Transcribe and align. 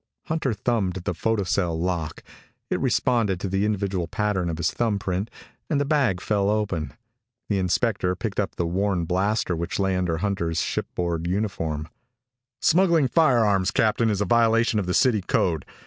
Hunter 0.23 0.51
thumbed 0.53 0.95
the 0.95 1.13
photocell 1.13 1.79
lock. 1.79 2.23
It 2.71 2.79
responded 2.79 3.39
to 3.39 3.47
the 3.47 3.65
individual 3.65 4.07
pattern 4.07 4.49
of 4.49 4.57
his 4.57 4.71
thumbprint, 4.71 5.29
and 5.69 5.79
the 5.79 5.85
bag 5.85 6.19
fell 6.21 6.49
open. 6.49 6.95
The 7.49 7.59
inspector 7.59 8.15
picked 8.15 8.39
up 8.39 8.55
the 8.55 8.65
worn 8.65 9.05
blaster 9.05 9.55
which 9.55 9.77
lay 9.77 9.95
under 9.95 10.17
Hunter's 10.17 10.59
shipboard 10.59 11.27
uniform. 11.27 11.87
"Smuggling 12.61 13.09
firearms, 13.09 13.69
Captain, 13.69 14.09
is 14.09 14.21
a 14.21 14.25
violation 14.25 14.79
of 14.79 14.87
the 14.87 14.95
city 14.95 15.21
code. 15.21 15.65